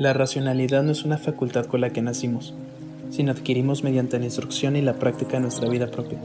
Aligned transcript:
La 0.00 0.14
racionalidad 0.14 0.82
no 0.82 0.92
es 0.92 1.04
una 1.04 1.18
facultad 1.18 1.66
con 1.66 1.82
la 1.82 1.90
que 1.90 2.00
nacimos, 2.00 2.54
sino 3.10 3.32
adquirimos 3.32 3.84
mediante 3.84 4.18
la 4.18 4.24
instrucción 4.24 4.74
y 4.76 4.80
la 4.80 4.94
práctica 4.94 5.32
de 5.32 5.40
nuestra 5.40 5.68
vida 5.68 5.90
propia. 5.90 6.18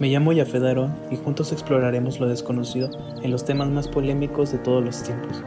Me 0.00 0.08
llamo 0.08 0.32
Yafed 0.32 0.64
Aarón 0.64 0.96
y 1.10 1.16
juntos 1.16 1.52
exploraremos 1.52 2.18
lo 2.18 2.28
desconocido 2.28 2.90
en 3.22 3.30
los 3.30 3.44
temas 3.44 3.68
más 3.68 3.88
polémicos 3.88 4.52
de 4.52 4.56
todos 4.56 4.82
los 4.82 5.02
tiempos, 5.02 5.42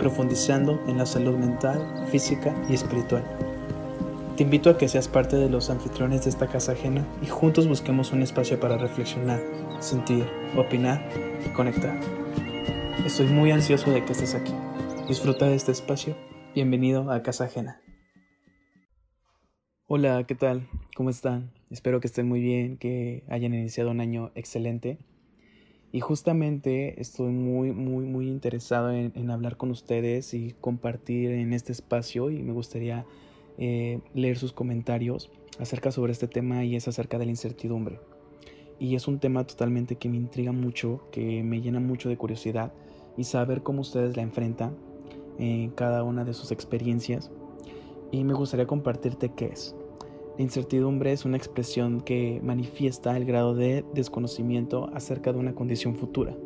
profundizando 0.00 0.82
en 0.88 0.98
la 0.98 1.06
salud 1.06 1.36
mental, 1.36 1.80
física 2.10 2.52
y 2.68 2.74
espiritual. 2.74 3.22
Te 4.36 4.42
invito 4.42 4.68
a 4.68 4.78
que 4.78 4.88
seas 4.88 5.06
parte 5.06 5.36
de 5.36 5.48
los 5.48 5.70
anfitriones 5.70 6.24
de 6.24 6.30
esta 6.30 6.48
casa 6.48 6.72
ajena 6.72 7.06
y 7.22 7.26
juntos 7.26 7.68
busquemos 7.68 8.10
un 8.10 8.22
espacio 8.22 8.58
para 8.58 8.78
reflexionar, 8.78 9.40
sentir, 9.78 10.24
opinar 10.56 11.08
y 11.46 11.50
conectar. 11.50 11.96
Estoy 13.06 13.28
muy 13.28 13.52
ansioso 13.52 13.92
de 13.92 14.04
que 14.04 14.10
estés 14.10 14.34
aquí. 14.34 14.52
Disfruta 15.08 15.46
de 15.46 15.54
este 15.54 15.70
espacio. 15.70 16.16
Bienvenido 16.52 17.12
a 17.12 17.22
Casa 17.22 17.44
Ajena. 17.44 17.80
Hola, 19.86 20.24
¿qué 20.26 20.34
tal? 20.34 20.68
¿Cómo 20.96 21.10
están? 21.10 21.52
Espero 21.70 22.00
que 22.00 22.08
estén 22.08 22.26
muy 22.26 22.40
bien, 22.40 22.76
que 22.76 23.22
hayan 23.28 23.54
iniciado 23.54 23.92
un 23.92 24.00
año 24.00 24.32
excelente. 24.34 24.98
Y 25.92 26.00
justamente 26.00 27.00
estoy 27.00 27.30
muy, 27.30 27.70
muy, 27.70 28.04
muy 28.04 28.26
interesado 28.26 28.90
en, 28.90 29.30
hablar 29.30 29.56
con 29.56 29.70
ustedes 29.70 30.34
y 30.34 30.56
compartir 30.60 31.30
en 31.30 31.52
este 31.52 31.70
espacio 31.70 32.28
y 32.28 32.42
me 32.42 32.52
gustaría 32.52 33.06
eh, 33.58 34.00
leer 34.12 34.36
sus 34.36 34.52
comentarios 34.52 35.30
acerca 35.60 35.92
sobre 35.92 36.10
este 36.10 36.26
tema 36.26 36.64
y 36.64 36.74
es 36.74 36.88
acerca 36.88 37.16
de 37.16 37.26
la 37.26 37.30
incertidumbre. 37.30 38.00
Y 38.80 38.96
es 38.96 39.06
un 39.06 39.20
tema 39.20 39.46
totalmente 39.46 39.94
que 39.94 40.08
me 40.08 40.16
intriga 40.16 40.50
mucho, 40.50 41.08
que 41.12 41.44
me 41.44 41.60
llena 41.60 41.78
mucho 41.78 42.08
de 42.08 42.16
curiosidad 42.16 42.72
y 43.16 43.22
saber 43.22 43.62
cómo 43.62 43.82
ustedes 43.82 44.16
la 44.16 44.24
enfrentan 44.24 44.85
en 45.38 45.70
cada 45.70 46.02
una 46.04 46.24
de 46.24 46.34
sus 46.34 46.52
experiencias 46.52 47.30
y 48.10 48.24
me 48.24 48.34
gustaría 48.34 48.66
compartirte 48.66 49.30
qué 49.30 49.46
es. 49.46 49.74
La 50.36 50.42
incertidumbre 50.42 51.12
es 51.12 51.24
una 51.24 51.36
expresión 51.36 52.00
que 52.00 52.40
manifiesta 52.42 53.16
el 53.16 53.24
grado 53.24 53.54
de 53.54 53.84
desconocimiento 53.94 54.90
acerca 54.92 55.32
de 55.32 55.38
una 55.38 55.54
condición 55.54 55.94
futura. 55.94 56.36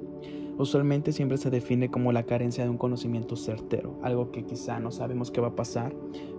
Usualmente 0.59 1.13
siempre 1.13 1.39
se 1.39 1.51
define 1.51 1.91
como 1.91 2.13
la 2.13 2.25
carencia 2.25 2.63
de 2.63 2.71
un 2.71 2.77
conocimiento 2.77 3.35
certero, 3.35 3.99
algo 4.03 4.31
que 4.31 4.45
quizá 4.45 4.79
no 4.79 4.91
sabemos 4.91 5.31
qué 5.31 5.41
va 5.41 5.49
a 5.49 5.57
pasar, 5.57 5.95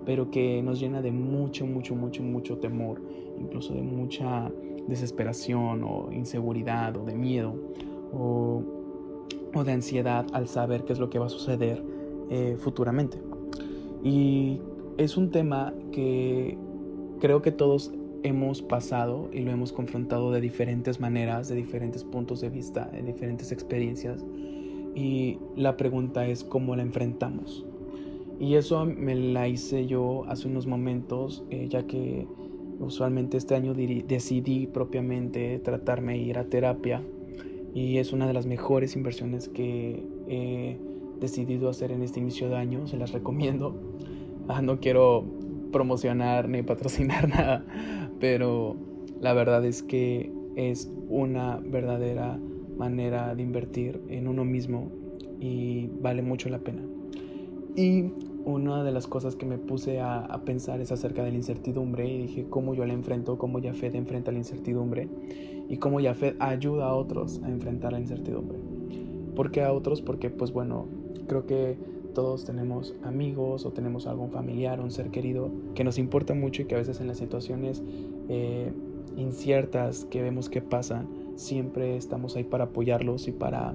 pero 0.05 0.29
que 0.29 0.61
nos 0.61 0.79
llena 0.79 1.01
de 1.01 1.11
mucho, 1.11 1.65
mucho, 1.65 1.95
mucho, 1.95 2.21
mucho 2.21 2.57
temor, 2.59 3.01
incluso 3.39 3.73
de 3.73 3.81
mucha 3.81 4.51
desesperación 4.87 5.83
o 5.83 6.11
inseguridad 6.11 6.95
o 6.97 7.03
de 7.03 7.15
miedo 7.15 7.55
o, 8.13 8.63
o 9.53 9.63
de 9.63 9.71
ansiedad 9.71 10.25
al 10.33 10.47
saber 10.47 10.83
qué 10.83 10.93
es 10.93 10.99
lo 10.99 11.09
que 11.09 11.19
va 11.19 11.25
a 11.25 11.29
suceder 11.29 11.83
eh, 12.31 12.55
futuramente. 12.57 13.21
Y 14.03 14.61
es 14.97 15.17
un 15.17 15.31
tema 15.31 15.73
que 15.91 16.57
creo 17.19 17.41
que 17.41 17.51
todos 17.51 17.91
hemos 18.23 18.61
pasado 18.61 19.29
y 19.33 19.41
lo 19.41 19.51
hemos 19.51 19.73
confrontado 19.73 20.31
de 20.31 20.39
diferentes 20.39 21.01
maneras, 21.01 21.49
de 21.49 21.55
diferentes 21.55 22.05
puntos 22.05 22.39
de 22.39 22.49
vista, 22.49 22.85
de 22.85 23.01
diferentes 23.01 23.51
experiencias. 23.51 24.25
Y 24.95 25.39
la 25.57 25.75
pregunta 25.75 26.25
es 26.25 26.45
cómo 26.45 26.73
la 26.77 26.83
enfrentamos. 26.83 27.65
Y 28.39 28.55
eso 28.55 28.85
me 28.85 29.13
la 29.13 29.49
hice 29.49 29.85
yo 29.85 30.23
hace 30.27 30.47
unos 30.47 30.67
momentos, 30.67 31.43
eh, 31.49 31.67
ya 31.69 31.85
que 31.85 32.27
usualmente 32.79 33.35
este 33.35 33.55
año 33.55 33.73
decidí 33.73 34.67
propiamente 34.67 35.59
tratarme 35.59 36.17
ir 36.17 36.37
a 36.37 36.45
terapia 36.45 37.03
y 37.73 37.97
es 37.97 38.13
una 38.13 38.25
de 38.25 38.33
las 38.33 38.45
mejores 38.45 38.95
inversiones 38.95 39.49
que 39.49 40.01
he 40.27 40.77
decidido 41.21 41.69
hacer 41.69 41.91
en 41.93 42.01
este 42.01 42.19
inicio 42.19 42.49
de 42.49 42.57
año, 42.57 42.87
se 42.87 42.97
las 42.97 43.13
recomiendo. 43.13 43.73
Ah, 44.49 44.61
no 44.61 44.79
quiero 44.81 45.23
promocionar 45.71 46.49
ni 46.49 46.63
patrocinar 46.63 47.29
nada, 47.29 47.63
pero 48.19 48.75
la 49.21 49.31
verdad 49.33 49.63
es 49.63 49.83
que 49.83 50.33
es 50.57 50.91
una 51.07 51.61
verdadera 51.63 52.37
manera 52.77 53.33
de 53.35 53.43
invertir 53.43 54.01
en 54.09 54.27
uno 54.27 54.43
mismo 54.43 54.91
y 55.39 55.87
vale 56.01 56.21
mucho 56.21 56.49
la 56.49 56.59
pena. 56.59 56.81
Y 57.75 58.11
una 58.43 58.83
de 58.83 58.91
las 58.91 59.07
cosas 59.07 59.35
que 59.35 59.45
me 59.45 59.57
puse 59.57 60.01
a, 60.01 60.41
pensar 60.45 60.81
es 60.81 60.91
acerca 60.91 61.23
de 61.23 61.29
la 61.31 61.37
incertidumbre 61.37 62.07
y 62.07 62.17
dije 62.23 62.47
cómo 62.49 62.73
yo 62.73 62.85
la 62.85 62.93
enfrento, 62.93 63.37
cómo 63.37 63.59
Yafet 63.59 63.95
enfrenta 63.95 64.31
la 64.31 64.39
incertidumbre 64.39 65.07
y 65.69 65.77
cómo 65.77 65.99
Yafet 65.99 66.35
ayuda 66.39 66.87
a 66.87 66.95
otros 66.95 67.39
a 67.43 67.49
enfrentar 67.49 67.93
la 67.93 67.99
incertidumbre. 67.99 68.57
¿Por 69.35 69.51
qué 69.51 69.61
a 69.61 69.71
otros? 69.71 70.01
Porque 70.01 70.29
pues 70.29 70.51
bueno, 70.51 70.87
Creo 71.31 71.45
que 71.45 71.77
todos 72.13 72.43
tenemos 72.43 72.93
amigos 73.03 73.65
o 73.65 73.71
tenemos 73.71 74.05
algún 74.05 74.31
familiar, 74.31 74.81
un 74.81 74.91
ser 74.91 75.11
querido 75.11 75.49
que 75.75 75.85
nos 75.85 75.97
importa 75.97 76.33
mucho 76.33 76.61
y 76.61 76.65
que 76.65 76.75
a 76.75 76.77
veces 76.77 76.99
en 76.99 77.07
las 77.07 77.19
situaciones 77.19 77.81
eh, 78.27 78.73
inciertas 79.15 80.03
que 80.03 80.21
vemos 80.21 80.49
que 80.49 80.61
pasan, 80.61 81.07
siempre 81.37 81.95
estamos 81.95 82.35
ahí 82.35 82.43
para 82.43 82.65
apoyarlos 82.65 83.29
y 83.29 83.31
para 83.31 83.73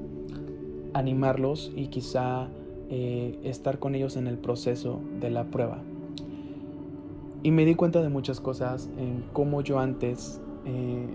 animarlos 0.93 1.72
y 1.75 1.87
quizá 1.87 2.50
eh, 2.91 3.39
estar 3.43 3.78
con 3.78 3.94
ellos 3.94 4.17
en 4.17 4.27
el 4.27 4.37
proceso 4.37 5.00
de 5.19 5.31
la 5.31 5.44
prueba. 5.44 5.78
Y 7.43 7.53
me 7.53 7.65
di 7.65 7.75
cuenta 7.75 8.03
de 8.03 8.11
muchas 8.11 8.38
cosas 8.38 8.91
en 8.99 9.25
cómo 9.33 9.62
yo 9.62 9.78
antes 9.78 10.43
eh, 10.67 11.06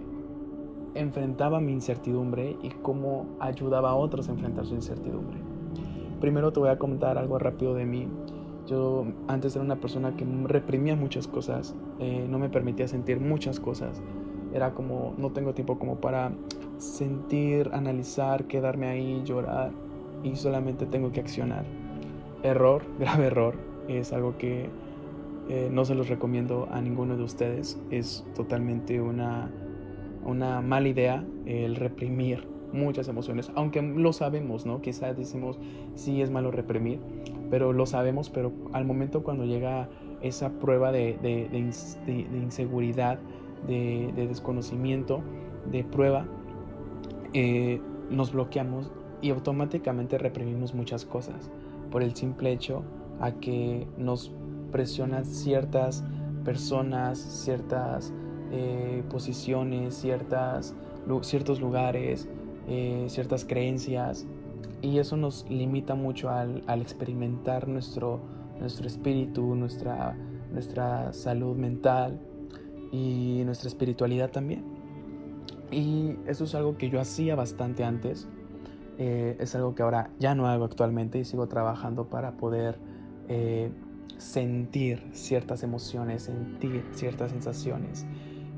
enfrentaba 0.96 1.60
mi 1.60 1.72
incertidumbre 1.72 2.58
y 2.64 2.70
cómo 2.82 3.28
ayudaba 3.40 3.92
a 3.92 3.96
otros 3.96 4.28
a 4.28 4.32
enfrentar 4.32 4.66
su 4.66 4.74
incertidumbre. 4.74 5.51
Primero 6.22 6.54
te 6.54 6.60
voy 6.60 6.70
a 6.70 6.78
contar 6.78 7.18
algo 7.18 7.40
rápido 7.40 7.74
de 7.74 7.86
mí. 7.86 8.08
Yo 8.68 9.08
antes 9.28 9.56
era 9.56 9.66
una 9.66 9.78
persona 9.78 10.16
que 10.16 10.24
reprimía 10.44 10.96
muchas 10.96 11.28
cosas, 11.28 11.76
eh, 12.00 12.28
no 12.30 12.38
me 12.38 12.48
permitía 12.48 12.88
sentir 12.88 13.20
muchas 13.20 13.60
cosas. 13.60 14.02
Era 14.54 14.76
como, 14.76 15.16
no 15.18 15.32
tengo 15.32 15.54
tiempo 15.54 15.80
como 15.80 16.00
para 16.00 16.32
sentir, 16.78 17.72
analizar, 17.74 18.46
quedarme 18.46 18.88
ahí, 18.88 19.24
llorar 19.26 19.72
y 20.24 20.36
solamente 20.36 20.86
tengo 20.86 21.12
que 21.12 21.22
accionar. 21.22 21.66
Error, 22.44 22.84
grave 23.00 23.26
error, 23.26 23.56
es 23.88 24.14
algo 24.14 24.38
que 24.38 24.70
eh, 25.50 25.70
no 25.72 25.86
se 25.86 25.96
los 25.96 26.08
recomiendo 26.08 26.68
a 26.72 26.82
ninguno 26.82 27.18
de 27.18 27.24
ustedes. 27.24 27.82
Es 27.90 28.24
totalmente 28.36 29.02
una, 29.02 29.52
una 30.24 30.62
mala 30.62 30.88
idea 30.88 31.26
el 31.48 31.76
reprimir 31.76 32.48
muchas 32.74 33.08
emociones, 33.08 33.52
aunque 33.56 33.82
lo 33.82 34.14
sabemos, 34.14 34.66
¿no? 34.66 34.82
Quizás 34.82 35.18
decimos, 35.18 35.60
sí 35.96 36.22
es 36.22 36.30
malo 36.30 36.52
reprimir, 36.52 37.00
pero 37.50 37.74
lo 37.74 37.86
sabemos, 37.86 38.30
pero 38.30 38.52
al 38.74 38.86
momento 38.86 39.24
cuando 39.24 39.46
llega 39.46 39.90
esa 40.22 40.52
prueba 40.52 40.92
de, 40.92 41.18
inseguridad, 42.34 43.20
de, 43.68 44.12
desconocimiento, 44.16 45.22
de 45.72 45.84
prueba, 45.84 46.26
eh, 47.34 47.82
nos 48.10 48.32
bloqueamos 48.34 48.92
y 49.22 49.30
automáticamente 49.30 50.18
reprimimos 50.18 50.74
muchas 50.74 51.06
cosas 51.06 51.50
por 51.92 52.04
el 52.04 52.16
simple 52.16 52.52
hecho 52.52 52.84
a 53.20 53.32
que 53.34 53.88
nos 53.98 54.32
presionan 54.72 55.26
ciertas 55.26 56.04
personas, 56.44 57.20
ciertas 57.20 58.14
eh, 58.52 59.04
posiciones, 59.10 59.96
ciertas, 59.96 60.76
ciertos 61.22 61.62
lugares, 61.62 62.28
eh, 62.68 63.06
ciertas 63.10 63.46
creencias 63.46 64.26
y 64.82 64.98
eso 64.98 65.18
nos 65.18 65.46
limita 65.50 65.96
mucho 65.96 66.30
al, 66.30 66.64
experimentar 66.82 67.68
nuestro, 67.68 68.20
nuestro 68.60 68.88
espíritu, 68.88 69.56
nuestra, 69.56 70.16
nuestra 70.52 71.14
salud 71.14 71.56
mental 71.56 72.20
y 72.92 73.44
nuestra 73.46 73.68
espiritualidad 73.68 74.32
también. 74.32 74.64
Y 75.72 76.16
eso 76.26 76.44
es 76.44 76.56
algo 76.56 76.78
que 76.78 76.90
yo 76.90 77.00
hacía 77.00 77.36
bastante 77.36 77.84
antes, 77.84 78.28
eh, 78.98 79.38
es 79.40 79.56
algo 79.56 79.74
que 79.74 79.84
ahora 79.84 80.10
ya 80.20 80.36
no 80.36 80.48
hago 80.48 80.66
actualmente 80.66 81.18
y 81.20 81.26
sigo 81.26 81.48
trabajando 81.48 82.10
para 82.10 82.34
poder 82.34 82.78
eh, 83.30 83.72
sentir 84.18 85.02
ciertas 85.14 85.64
emociones, 85.64 86.24
sentir 86.24 86.84
ciertas 86.92 87.32
sensaciones. 87.32 88.06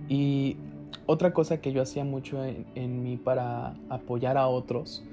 Y 0.09 0.57
otra 1.05 1.33
cosa 1.33 1.59
que 1.61 1.71
yo 1.71 1.81
hacía 1.81 2.03
mucho 2.03 2.43
en, 2.43 3.03
mí 3.03 3.17
para 3.17 3.75
apoyar 3.89 4.37
a 4.37 4.47
otros, 4.47 5.03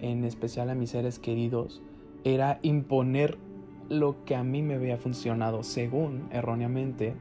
en 0.00 0.24
especial 0.24 0.70
a 0.70 0.74
mis 0.74 0.90
seres 0.90 1.18
queridos, 1.18 1.82
era 2.24 2.58
imponer 2.62 3.38
lo 3.88 4.24
que 4.24 4.36
a 4.36 4.44
mí 4.44 4.62
me 4.62 4.74
había 4.74 4.96
funcionado, 4.96 5.62
según 5.62 6.28
erróneamente. 6.30 7.14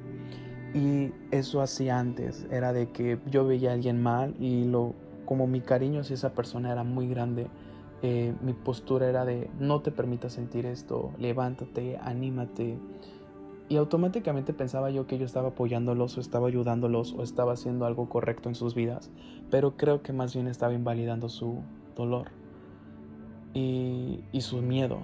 Y 0.73 1.11
eso 1.31 1.61
hacía 1.61 1.97
antes, 1.97 2.45
era 2.51 2.73
de 2.73 2.91
que 2.91 3.17
yo 3.31 3.45
veía 3.45 3.71
a 3.71 3.73
alguien 3.73 4.01
mal 4.01 4.35
y 4.39 4.65
lo, 4.65 4.93
como 5.25 5.47
mi 5.47 5.61
cariño 5.61 6.01
hacia 6.01 6.13
esa 6.13 6.33
persona 6.33 6.71
era 6.71 6.83
muy 6.83 7.07
grande, 7.07 7.47
eh, 8.03 8.33
mi 8.41 8.53
postura 8.53 9.09
era 9.09 9.25
de 9.25 9.49
no 9.59 9.81
te 9.81 9.91
permitas 9.91 10.33
sentir 10.33 10.67
esto, 10.67 11.11
levántate, 11.17 11.97
anímate, 11.97 12.77
y 13.69 13.77
automáticamente 13.77 14.51
pensaba 14.51 14.89
yo 14.89 15.05
que 15.05 15.19
yo 15.19 15.25
estaba 15.25 15.49
apoyándolos 15.49 16.17
o 16.17 16.21
estaba 16.21 16.47
ayudándolos 16.47 17.13
o 17.13 17.21
estaba 17.21 17.53
haciendo 17.53 17.85
algo 17.85 18.09
correcto 18.09 18.49
en 18.49 18.55
sus 18.55 18.73
vidas, 18.73 19.11
pero 19.51 19.77
creo 19.77 20.01
que 20.01 20.11
más 20.11 20.33
bien 20.33 20.47
estaba 20.47 20.73
invalidando 20.73 21.29
su 21.29 21.61
dolor 21.95 22.31
y, 23.53 24.21
su 24.41 24.63
miedo. 24.63 25.03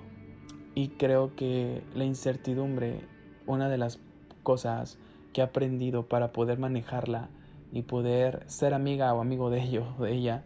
Y 0.73 0.89
creo 0.89 1.35
que 1.35 1.83
la 1.93 2.05
incertidumbre, 2.05 3.07
una 3.45 3.69
de 3.69 3.77
las 3.77 3.99
cosas 4.41 4.97
que 5.31 5.41
he 5.41 5.43
aprendido 5.43 6.07
para 6.07 6.31
poder 6.31 6.57
manejarla 6.57 7.29
y 7.71 7.83
poder 7.83 8.43
ser 8.47 8.73
amiga 8.73 9.13
o 9.13 9.21
amigo 9.21 9.51
de 9.51 9.61
ello 9.61 9.85
de 9.99 10.13
ella 10.13 10.45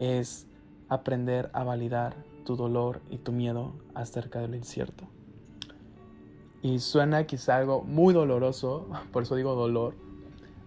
es 0.00 0.48
aprender 0.88 1.50
a 1.52 1.62
validar 1.62 2.16
tu 2.44 2.56
dolor 2.56 3.00
y 3.10 3.18
tu 3.18 3.30
miedo 3.30 3.74
acerca 3.94 4.40
de 4.40 4.48
lo 4.48 4.56
incierto. 4.56 5.06
Y 6.62 6.78
suena 6.78 7.26
quizá 7.26 7.56
algo 7.56 7.82
muy 7.82 8.12
doloroso, 8.12 8.86
por 9.12 9.22
eso 9.22 9.36
digo 9.36 9.54
dolor, 9.54 9.94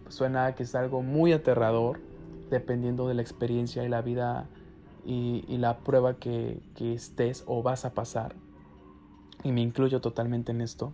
suena 0.09 0.53
que 0.55 0.63
es 0.63 0.75
algo 0.75 1.01
muy 1.01 1.33
aterrador, 1.33 1.99
dependiendo 2.49 3.07
de 3.07 3.15
la 3.15 3.21
experiencia 3.21 3.83
y 3.83 3.89
la 3.89 4.01
vida 4.01 4.47
y, 5.05 5.43
la 5.57 5.79
prueba 5.79 6.15
que, 6.15 6.61
que 6.75 6.93
estés 6.93 7.43
o 7.47 7.63
vas 7.63 7.85
a 7.85 7.93
pasar. 7.93 8.35
Y 9.43 9.51
me 9.51 9.61
incluyo 9.61 10.01
totalmente 10.01 10.51
en 10.51 10.61
esto. 10.61 10.93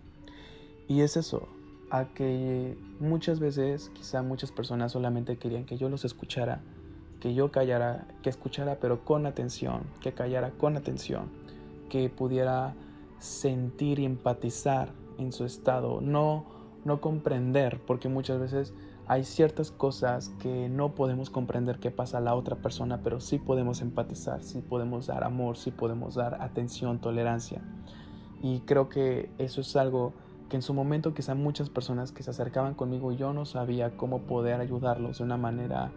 Y 0.88 1.02
es 1.02 1.16
eso, 1.16 1.48
a 1.90 2.06
que 2.06 2.76
muchas 2.98 3.40
veces 3.40 3.90
quizá 3.94 4.22
muchas 4.22 4.52
personas 4.52 4.92
solamente 4.92 5.36
querían 5.36 5.64
que 5.64 5.76
yo 5.76 5.88
los 5.88 6.04
escuchara, 6.04 6.60
que 7.20 7.34
yo 7.34 7.52
callara, 7.52 8.06
que 8.22 8.30
escuchara 8.30 8.78
pero 8.80 9.04
con 9.04 9.26
atención, 9.26 9.82
que 10.00 10.12
callara 10.12 10.50
con 10.50 10.76
atención, 10.76 11.28
que 11.88 12.08
pudiera 12.08 12.74
sentir 13.20 14.00
y 14.00 14.04
empatizar 14.04 14.92
en 15.18 15.32
su 15.32 15.44
estado, 15.44 16.00
no 16.00 16.60
no 16.84 17.00
comprender, 17.00 17.80
porque 17.86 18.08
muchas 18.08 18.40
veces 18.40 18.74
hay 19.06 19.24
ciertas 19.24 19.70
cosas 19.70 20.30
que 20.40 20.68
no 20.68 20.94
podemos 20.94 21.30
comprender 21.30 21.78
qué 21.78 21.90
pasa 21.90 22.18
a 22.18 22.20
la 22.20 22.34
otra 22.34 22.56
persona, 22.56 23.02
pero 23.02 23.20
sí 23.20 23.38
podemos 23.38 23.82
empatizar, 23.82 24.42
sí 24.42 24.62
podemos 24.62 25.06
dar 25.06 25.24
amor, 25.24 25.56
sí 25.56 25.70
podemos 25.70 26.14
dar 26.14 26.40
atención, 26.40 27.00
tolerancia. 27.00 27.60
Y 28.42 28.60
creo 28.60 28.88
que 28.88 29.30
eso 29.38 29.60
es 29.60 29.76
algo 29.76 30.14
que 30.48 30.56
en 30.56 30.62
su 30.62 30.74
momento 30.74 31.12
quizá 31.12 31.34
muchas 31.34 31.70
personas 31.70 32.12
que 32.12 32.22
se 32.22 32.30
acercaban 32.30 32.74
conmigo 32.74 33.12
yo 33.12 33.32
no 33.32 33.44
sabía 33.44 33.96
cómo 33.96 34.22
poder 34.22 34.60
ayudarlos 34.60 35.18
de 35.18 35.24
una 35.24 35.36
manera 35.36 35.92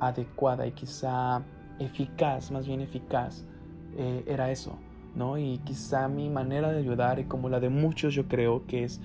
adecuada 0.00 0.66
y 0.66 0.72
quizá 0.72 1.42
eficaz, 1.78 2.50
más 2.50 2.66
bien 2.66 2.80
eficaz, 2.80 3.44
eh, 3.96 4.24
era 4.26 4.50
eso, 4.50 4.78
¿no? 5.14 5.38
Y 5.38 5.58
quizá 5.58 6.08
mi 6.08 6.28
manera 6.28 6.72
de 6.72 6.78
ayudar 6.78 7.18
y 7.18 7.24
como 7.24 7.48
la 7.48 7.60
de 7.60 7.68
muchos 7.68 8.14
yo 8.14 8.26
creo 8.26 8.66
que 8.66 8.84
es 8.84 9.00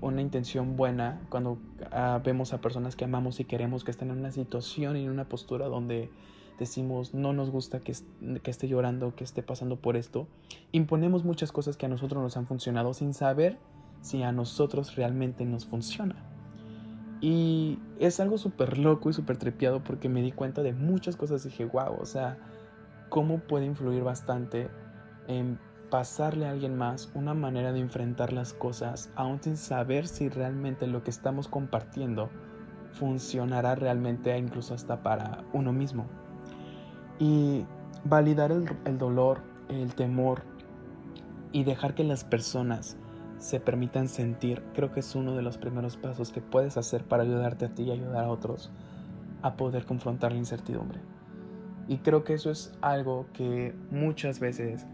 una 0.00 0.20
intención 0.20 0.76
buena 0.76 1.20
cuando 1.30 1.58
ah, 1.92 2.20
vemos 2.24 2.52
a 2.52 2.60
personas 2.60 2.96
que 2.96 3.04
amamos 3.04 3.40
y 3.40 3.44
queremos 3.44 3.84
que 3.84 3.90
estén 3.90 4.10
en 4.10 4.18
una 4.18 4.32
situación 4.32 4.96
y 4.96 5.04
en 5.04 5.10
una 5.10 5.28
postura 5.28 5.66
donde 5.66 6.10
decimos 6.58 7.14
no 7.14 7.32
nos 7.32 7.50
gusta 7.50 7.80
que, 7.80 7.94
que 8.42 8.50
esté 8.50 8.68
llorando, 8.68 9.14
que 9.14 9.24
esté 9.24 9.42
pasando 9.42 9.76
por 9.76 9.96
esto, 9.96 10.26
imponemos 10.72 11.24
muchas 11.24 11.52
cosas 11.52 11.76
que 11.76 11.86
a 11.86 11.88
nosotros 11.88 12.22
nos 12.22 12.36
han 12.36 12.46
funcionado 12.46 12.92
sin 12.94 13.14
saber 13.14 13.58
si 14.00 14.22
a 14.22 14.32
nosotros 14.32 14.96
realmente 14.96 15.44
nos 15.44 15.66
funciona. 15.66 16.16
Y 17.20 17.78
es 17.98 18.20
algo 18.20 18.38
súper 18.38 18.78
loco 18.78 19.10
y 19.10 19.12
súper 19.12 19.38
trepiado 19.38 19.82
porque 19.82 20.08
me 20.08 20.22
di 20.22 20.30
cuenta 20.30 20.62
de 20.62 20.72
muchas 20.72 21.16
cosas 21.16 21.44
y 21.44 21.48
dije, 21.48 21.64
wow, 21.64 21.96
o 22.00 22.06
sea, 22.06 22.38
cómo 23.08 23.38
puede 23.40 23.66
influir 23.66 24.04
bastante 24.04 24.68
en 25.28 25.58
pasarle 25.90 26.46
a 26.46 26.50
alguien 26.50 26.76
más 26.76 27.10
una 27.14 27.34
manera 27.34 27.72
de 27.72 27.80
enfrentar 27.80 28.32
las 28.32 28.52
cosas, 28.52 29.10
aún 29.14 29.40
sin 29.40 29.56
saber 29.56 30.06
si 30.06 30.28
realmente 30.28 30.86
lo 30.86 31.02
que 31.04 31.10
estamos 31.10 31.48
compartiendo 31.48 32.30
funcionará 32.90 33.74
realmente 33.74 34.36
incluso 34.36 34.74
hasta 34.74 35.02
para 35.02 35.44
uno 35.52 35.72
mismo. 35.72 36.06
Y 37.18 37.64
validar 38.04 38.52
el, 38.52 38.68
el 38.84 38.98
dolor, 38.98 39.40
el 39.68 39.94
temor 39.94 40.42
y 41.52 41.64
dejar 41.64 41.94
que 41.94 42.04
las 42.04 42.24
personas 42.24 42.96
se 43.38 43.60
permitan 43.60 44.08
sentir, 44.08 44.62
creo 44.74 44.92
que 44.92 45.00
es 45.00 45.14
uno 45.14 45.36
de 45.36 45.42
los 45.42 45.58
primeros 45.58 45.96
pasos 45.96 46.32
que 46.32 46.40
puedes 46.40 46.76
hacer 46.76 47.04
para 47.04 47.22
ayudarte 47.22 47.66
a 47.66 47.74
ti 47.74 47.84
y 47.84 47.90
ayudar 47.90 48.24
a 48.24 48.30
otros 48.30 48.70
a 49.42 49.56
poder 49.56 49.86
confrontar 49.86 50.32
la 50.32 50.38
incertidumbre. 50.38 51.00
Y 51.86 51.98
creo 51.98 52.24
que 52.24 52.34
eso 52.34 52.50
es 52.50 52.72
algo 52.82 53.26
que 53.32 53.74
muchas 53.90 54.40
veces 54.40 54.86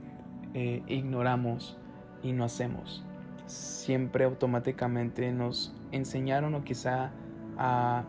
eh, 0.54 0.82
ignoramos 0.86 1.76
y 2.22 2.32
no 2.32 2.44
hacemos. 2.44 3.04
Siempre 3.46 4.24
automáticamente 4.24 5.30
nos 5.32 5.74
enseñaron 5.92 6.54
o 6.54 6.64
quizá 6.64 7.10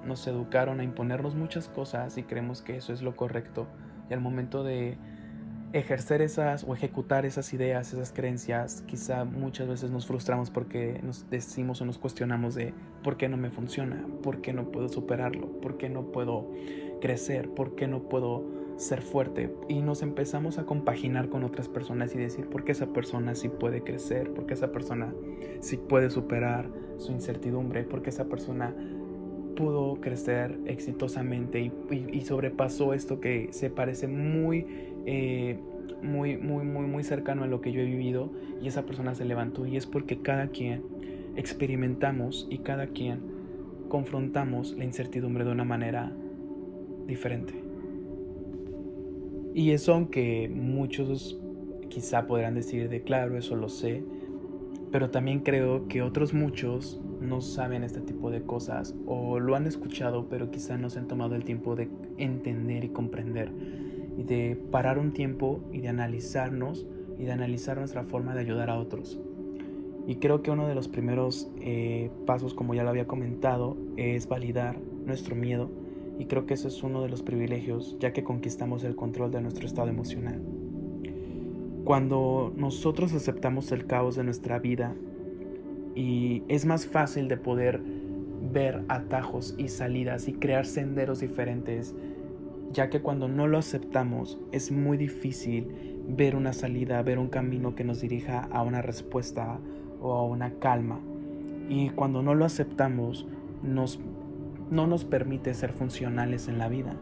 nos 0.06 0.26
educaron 0.26 0.80
a 0.80 0.84
imponernos 0.84 1.36
muchas 1.36 1.68
cosas 1.70 2.18
y 2.18 2.24
creemos 2.24 2.62
que 2.62 2.78
eso 2.78 2.94
es 2.94 3.02
lo 3.02 3.16
correcto. 3.16 3.68
Y 4.10 4.14
al 4.14 4.22
momento 4.22 4.64
de 4.64 4.98
ejercer 5.74 6.22
esas 6.22 6.64
o 6.64 6.74
ejecutar 6.74 7.26
esas 7.26 7.54
ideas, 7.54 7.92
esas 7.94 8.14
creencias, 8.14 8.82
quizá 8.88 9.26
muchas 9.26 9.68
veces 9.68 9.92
nos 9.92 10.06
frustramos 10.06 10.50
porque 10.50 11.00
nos 11.04 11.30
decimos 11.30 11.82
o 11.82 11.86
nos 11.86 11.98
cuestionamos 11.98 12.56
de 12.56 12.74
por 13.04 13.18
qué 13.18 13.28
no 13.28 13.38
me 13.38 13.50
funciona, 13.50 14.06
por 14.24 14.42
qué 14.42 14.54
no 14.54 14.72
puedo 14.72 14.88
superarlo, 14.88 15.48
por 15.62 15.78
qué 15.78 15.90
no 15.90 16.12
puedo 16.12 16.50
crecer, 17.02 17.50
por 17.50 17.76
qué 17.76 17.88
no 17.88 18.04
puedo 18.04 18.46
ser 18.78 19.02
fuerte 19.02 19.54
y 19.70 19.82
nos 19.82 20.02
empezamos 20.02 20.58
a 20.58 20.66
compaginar 20.66 21.30
con 21.30 21.44
otras 21.44 21.70
personas 21.70 22.14
y 22.14 22.18
decir 22.18 22.48
por 22.48 22.64
qué 22.64 22.74
esa 22.74 22.88
persona 22.88 23.36
sí 23.36 23.50
puede 23.50 23.82
crecer, 23.82 24.32
por 24.34 24.46
qué 24.46 24.54
esa 24.54 24.72
persona 24.72 25.14
sí 25.62 25.78
puede 25.78 26.10
superar 26.10 26.70
su 26.98 27.12
incertidumbre, 27.12 27.84
por 27.84 28.02
qué 28.02 28.10
esa 28.10 28.26
persona 28.26 28.76
pudo 29.56 30.02
crecer 30.02 30.60
exitosamente 30.66 31.72
y, 31.90 32.22
sobrepasó 32.22 32.94
esto 32.94 33.20
que 33.20 33.50
se 33.52 33.70
parece 33.70 34.08
muy, 34.08 34.66
eh, 35.06 35.58
muy, 36.02 36.38
muy, 36.38 36.66
muy, 36.66 36.86
muy 36.86 37.04
cercano 37.04 37.44
a 37.44 37.48
lo 37.48 37.62
que 37.62 37.72
yo 37.72 37.82
he 37.82 37.86
vivido 37.86 38.32
y 38.62 38.68
esa 38.68 38.86
persona 38.86 39.16
se 39.16 39.26
levantó. 39.26 39.66
Y 39.66 39.78
es 39.78 39.86
porque 39.86 40.22
cada 40.22 40.48
quien 40.48 40.84
experimentamos 41.36 42.48
y 42.50 42.60
cada 42.60 42.88
quien 42.88 43.22
confrontamos 43.88 44.74
la 44.74 44.84
incertidumbre 44.84 45.46
de 45.46 45.52
una 45.52 45.64
manera 45.64 46.12
diferente. 47.08 47.65
Y 49.56 49.72
eso 49.72 49.94
aunque 49.94 50.52
muchos 50.54 51.40
quizá 51.88 52.28
podrán 52.28 52.56
decir 52.56 52.90
de 52.90 53.04
claro, 53.04 53.38
eso 53.38 53.56
lo 53.56 53.70
sé, 53.70 54.04
pero 54.92 55.12
también 55.12 55.40
creo 55.40 55.88
que 55.88 56.02
otros 56.02 56.34
muchos 56.34 57.00
no 57.22 57.40
saben 57.40 57.82
este 57.82 58.02
tipo 58.02 58.32
de 58.32 58.42
cosas 58.42 58.94
o 59.06 59.40
lo 59.40 59.56
han 59.56 59.66
escuchado 59.66 60.28
pero 60.30 60.52
quizá 60.52 60.78
no 60.78 60.90
se 60.90 61.00
han 61.00 61.08
tomado 61.08 61.36
el 61.36 61.46
tiempo 61.46 61.78
de 61.78 61.88
entender 62.18 62.84
y 62.84 62.90
comprender 62.90 63.50
y 64.18 64.24
de 64.24 64.58
parar 64.72 65.00
un 65.00 65.14
tiempo 65.14 65.62
y 65.72 65.80
de 65.80 65.88
analizarnos 65.88 66.86
y 67.18 67.24
de 67.24 67.32
analizar 67.32 67.78
nuestra 67.78 68.04
forma 68.04 68.36
de 68.36 68.42
ayudar 68.42 68.70
a 68.70 68.78
otros. 68.78 69.22
Y 70.06 70.16
creo 70.16 70.44
que 70.44 70.52
uno 70.52 70.68
de 70.68 70.76
los 70.76 70.90
primeros 70.90 71.50
eh, 71.62 72.12
pasos, 72.26 72.54
como 72.54 72.74
ya 72.74 72.84
lo 72.84 72.90
había 72.90 73.08
comentado, 73.08 73.78
es 73.96 74.28
validar 74.28 74.78
nuestro 75.06 75.34
miedo 75.34 75.70
y 76.18 76.26
creo 76.26 76.46
que 76.46 76.54
eso 76.54 76.68
es 76.68 76.84
uno 76.84 77.02
de 77.02 77.10
los 77.10 77.22
privilegios 77.24 77.98
ya 78.00 78.14
que 78.14 78.24
conquistamos 78.24 78.84
el 78.84 78.96
control 78.96 79.32
de 79.32 79.42
nuestro 79.42 79.66
estado 79.66 79.90
emocional. 79.90 80.42
Cuando 81.84 82.52
nosotros 82.56 83.14
aceptamos 83.14 83.72
el 83.72 83.86
caos 83.86 84.16
de 84.16 84.24
nuestra 84.24 84.60
vida 84.60 84.96
y 85.94 86.44
es 86.48 86.66
más 86.66 86.88
fácil 86.88 87.28
de 87.28 87.38
poder 87.38 87.82
ver 88.52 88.84
atajos 88.88 89.56
y 89.58 89.68
salidas 89.68 90.28
y 90.28 90.34
crear 90.34 90.66
senderos 90.66 91.20
diferentes, 91.20 91.96
ya 92.72 92.90
que 92.90 93.02
cuando 93.02 93.28
no 93.28 93.48
lo 93.48 93.58
aceptamos 93.58 94.40
es 94.52 94.72
muy 94.72 94.98
difícil 94.98 95.68
ver 96.08 96.36
una 96.36 96.54
salida, 96.54 97.02
ver 97.02 97.20
un 97.20 97.30
camino 97.30 97.76
que 97.76 97.84
nos 97.84 98.02
dirija 98.02 98.48
a 98.52 98.62
una 98.64 98.82
respuesta 98.82 99.60
o 100.02 100.14
a 100.14 100.24
una 100.24 100.52
calma. 100.60 101.00
Y 101.70 101.90
cuando 101.90 102.22
no 102.22 102.36
lo 102.36 102.46
aceptamos, 102.46 103.28
nos, 103.64 104.00
no 104.70 104.88
nos 104.88 105.06
permite 105.06 105.54
ser 105.54 105.72
funcionales 105.72 106.48
en 106.48 106.58
la 106.58 106.70
vida. 106.70 106.96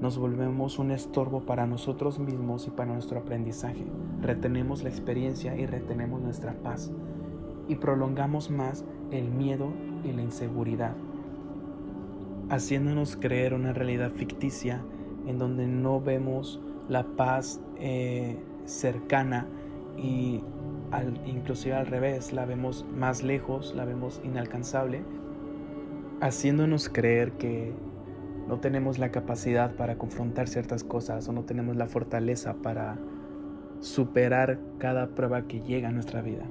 Nos 0.00 0.18
volvemos 0.18 0.78
un 0.78 0.90
estorbo 0.90 1.42
para 1.42 1.66
nosotros 1.66 2.18
mismos 2.18 2.66
y 2.66 2.70
para 2.70 2.92
nuestro 2.92 3.20
aprendizaje. 3.20 3.84
Retenemos 4.20 4.82
la 4.82 4.88
experiencia 4.88 5.56
y 5.56 5.66
retenemos 5.66 6.20
nuestra 6.20 6.54
paz 6.54 6.90
y 7.68 7.76
prolongamos 7.76 8.50
más 8.50 8.84
el 9.10 9.30
miedo 9.30 9.72
y 10.04 10.12
la 10.12 10.22
inseguridad, 10.22 10.94
haciéndonos 12.50 13.16
creer 13.16 13.54
una 13.54 13.72
realidad 13.72 14.10
ficticia 14.10 14.82
en 15.26 15.38
donde 15.38 15.66
no 15.66 16.00
vemos 16.00 16.60
la 16.88 17.04
paz 17.04 17.60
eh, 17.76 18.36
cercana 18.64 19.46
y 19.96 20.42
al, 20.90 21.20
inclusive 21.26 21.74
al 21.74 21.86
revés, 21.86 22.32
la 22.32 22.44
vemos 22.44 22.84
más 22.94 23.22
lejos, 23.22 23.74
la 23.74 23.84
vemos 23.84 24.20
inalcanzable, 24.24 25.02
haciéndonos 26.22 26.88
creer 26.88 27.32
que 27.32 27.72
no 28.46 28.60
tenemos 28.60 28.98
la 28.98 29.10
capacidad 29.10 29.74
para 29.74 29.98
confrontar 29.98 30.48
ciertas 30.48 30.84
cosas 30.84 31.28
o 31.28 31.32
no 31.32 31.42
tenemos 31.42 31.76
la 31.76 31.86
fortaleza 31.86 32.54
para 32.62 32.96
superar 33.80 34.60
cada 34.78 35.08
prueba 35.08 35.48
que 35.48 35.60
llega 35.60 35.88
a 35.88 35.92
nuestra 35.92 36.22
vida. 36.22 36.44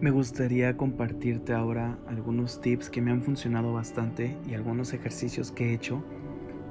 Me 0.00 0.10
gustaría 0.10 0.76
compartirte 0.78 1.52
ahora 1.52 1.98
algunos 2.06 2.62
tips 2.62 2.88
que 2.88 3.02
me 3.02 3.10
han 3.10 3.22
funcionado 3.22 3.74
bastante 3.74 4.36
y 4.48 4.54
algunos 4.54 4.94
ejercicios 4.94 5.52
que 5.52 5.70
he 5.70 5.74
hecho 5.74 6.02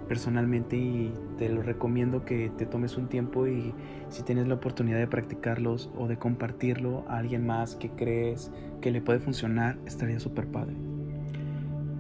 personalmente 0.07 0.75
y 0.75 1.13
te 1.37 1.47
lo 1.47 1.61
recomiendo 1.61 2.25
que 2.25 2.51
te 2.57 2.65
tomes 2.65 2.97
un 2.97 3.07
tiempo 3.07 3.47
y 3.47 3.73
si 4.09 4.23
tienes 4.23 4.47
la 4.47 4.55
oportunidad 4.55 4.97
de 4.97 5.07
practicarlos 5.07 5.91
o 5.95 6.07
de 6.07 6.17
compartirlo 6.17 7.05
a 7.07 7.17
alguien 7.17 7.45
más 7.45 7.75
que 7.75 7.89
crees 7.91 8.51
que 8.81 8.91
le 8.91 9.01
puede 9.01 9.19
funcionar, 9.19 9.77
estaría 9.85 10.19
súper 10.19 10.47
padre. 10.47 10.92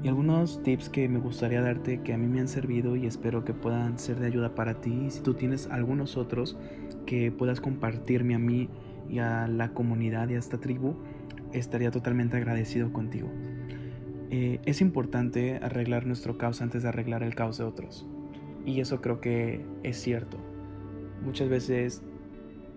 Y 0.03 0.09
algunos 0.09 0.61
tips 0.63 0.89
que 0.89 1.07
me 1.07 1.17
gustaría 1.17 1.61
darte 1.61 2.01
que 2.01 2.13
a 2.13 2.17
mí 2.17 2.27
me 2.27 2.41
han 2.41 2.49
servido 2.49 2.97
y 2.97 3.05
espero 3.05 3.45
que 3.45 3.53
puedan 3.53 3.97
ser 3.97 4.19
de 4.19 4.27
ayuda 4.27 4.53
para 4.53 4.81
ti. 4.81 5.09
Si 5.09 5.21
tú 5.21 5.33
tienes 5.33 5.67
algunos 5.71 6.17
otros 6.17 6.57
que 7.05 7.31
puedas 7.31 7.61
compartirme 7.61 8.35
a 8.35 8.39
mí 8.39 8.67
y 9.09 9.19
a 9.19 9.47
la 9.47 9.69
comunidad 9.69 10.27
y 10.27 10.33
a 10.33 10.39
esta 10.39 10.57
tribu, 10.57 10.95
estaría 11.53 11.89
totalmente 11.89 12.35
agradecido 12.35 12.91
contigo. 12.91 13.29
Eh, 14.29 14.59
es 14.65 14.81
importante 14.81 15.61
arreglar 15.63 16.05
nuestro 16.05 16.37
caos 16.37 16.61
antes 16.61 16.83
de 16.83 16.89
arreglar 16.89 17.23
el 17.23 17.33
caos 17.33 17.57
de 17.57 17.63
otros. 17.63 18.05
Y 18.65 18.81
eso 18.81 18.99
creo 18.99 19.21
que 19.21 19.65
es 19.83 20.01
cierto. 20.01 20.37
Muchas 21.23 21.47
veces 21.47 22.03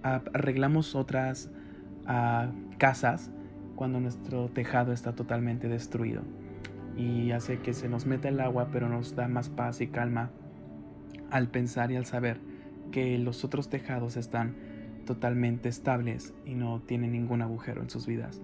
arreglamos 0.05 0.95
otras 0.95 1.51
ah, 2.07 2.53
casas 2.79 3.33
cuando 3.75 3.99
nuestro 3.99 4.49
tejado 4.49 4.93
está 4.93 5.17
totalmente 5.17 5.69
destruido. 5.69 6.23
Y 6.97 7.33
hace 7.33 7.61
que 7.61 7.75
se 7.75 7.89
nos 7.89 8.07
meta 8.07 8.29
el 8.29 8.41
agua, 8.41 8.69
pero 8.73 8.89
nos 8.89 9.15
da 9.15 9.29
más 9.29 9.49
paz 9.51 9.81
y 9.81 9.89
calma 9.89 10.31
al 11.31 11.49
pensar 11.49 11.91
y 11.91 11.97
al 11.97 12.07
saber 12.07 12.41
que 12.91 13.19
los 13.19 13.45
otros 13.45 13.69
tejados 13.69 14.17
están 14.17 14.55
totalmente 15.07 15.69
estables 15.69 16.35
y 16.45 16.55
no 16.55 16.81
tienen 16.81 17.13
ningún 17.13 17.43
agujero 17.43 17.83
en 17.83 17.91
sus 17.91 18.07
vidas, 18.07 18.43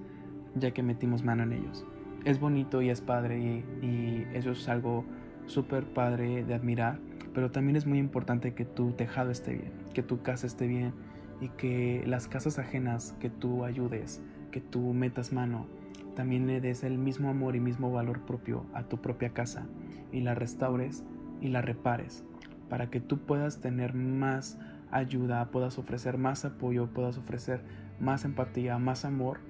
ya 0.54 0.73
que 0.73 0.82
metimos 0.82 1.25
mano 1.25 1.42
en 1.42 1.52
ellos. 1.52 1.85
Es 2.25 2.40
bonito 2.40 2.82
y 2.82 2.88
es 2.88 3.00
padre 3.00 3.64
y, 3.82 4.26
eso 4.32 4.52
es 4.52 4.68
algo 4.68 5.04
súper 5.47 5.85
padre 5.85 6.44
de 6.44 6.54
admirar, 6.54 6.99
pero 7.35 7.50
también 7.50 7.76
es 7.76 7.87
muy 7.87 7.99
importante 7.99 8.54
que 8.54 8.64
tu 8.64 8.92
tejado 8.92 9.30
esté 9.30 9.54
bien, 9.54 9.73
que 9.92 10.02
tu 10.02 10.23
casa 10.23 10.47
esté 10.47 10.66
bien 10.66 10.92
y 11.40 11.49
que 11.49 12.04
las 12.06 12.28
casas 12.28 12.59
ajenas 12.59 13.16
que 13.21 13.28
tú 13.28 13.64
ayudes, 13.64 14.23
que 14.52 14.61
tú 14.61 14.92
metas 14.94 15.32
mano, 15.32 15.66
también 16.14 16.47
le 16.47 16.61
des 16.61 16.85
el 16.85 16.99
mismo 16.99 17.31
amor 17.31 17.57
y 17.57 17.61
mismo 17.61 17.90
valor 17.90 18.21
propio 18.26 18.66
a 18.75 18.85
tu 18.85 19.00
propia 19.00 19.31
casa 19.31 19.66
y 20.12 20.21
la 20.21 20.35
restaures 20.35 21.04
y 21.40 21.49
la 21.49 21.62
repares 21.62 22.25
para 22.69 22.88
que 22.88 23.00
tú 23.00 23.19
puedas 23.19 23.61
tener 23.61 23.92
más 23.92 24.59
ayuda, 24.90 25.50
puedas 25.50 25.78
ofrecer 25.78 26.16
más 26.16 26.45
apoyo, 26.47 26.87
puedas 26.87 27.19
ofrecer 27.19 27.61
más 28.00 28.25
empatía, 28.25 28.78
más 28.78 29.04
amor 29.04 29.40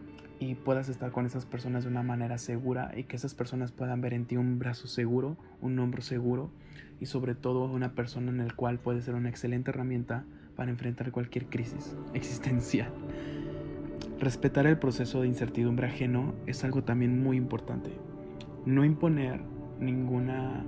y 0.40 0.56
puedas 0.56 0.88
estar 0.88 1.12
con 1.12 1.24
esas 1.24 1.46
personas 1.46 1.84
de 1.84 1.90
una 1.90 2.02
manera 2.02 2.36
segura 2.38 2.90
y 2.96 3.04
que 3.04 3.14
esas 3.14 3.34
personas 3.34 3.70
puedan 3.70 4.00
ver 4.00 4.12
en 4.12 4.26
ti 4.26 4.36
un 4.36 4.58
brazo 4.58 4.88
seguro, 4.88 5.36
un 5.60 5.78
hombro 5.78 6.02
seguro 6.02 6.50
y 6.98 7.06
sobre 7.06 7.36
todo 7.36 7.66
una 7.66 7.94
persona 7.94 8.32
en 8.32 8.40
el 8.40 8.56
cual 8.56 8.80
puede 8.80 9.02
ser 9.02 9.14
una 9.14 9.28
excelente 9.28 9.70
herramienta 9.70 10.24
para 10.56 10.70
enfrentar 10.70 11.12
cualquier 11.12 11.46
crisis 11.46 11.96
existencial. 12.14 12.92
Respetar 14.22 14.68
el 14.68 14.78
proceso 14.78 15.20
de 15.20 15.26
incertidumbre 15.26 15.88
ajeno 15.88 16.32
es 16.46 16.62
algo 16.62 16.84
también 16.84 17.20
muy 17.20 17.36
importante. 17.36 17.90
No 18.64 18.84
imponer 18.84 19.40
ninguna 19.80 20.64